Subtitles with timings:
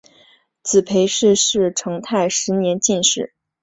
[0.63, 3.35] 子裴栻是成泰十年进士。